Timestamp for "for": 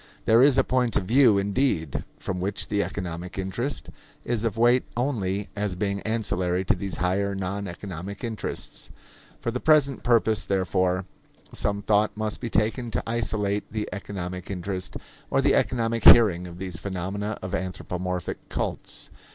9.39-9.51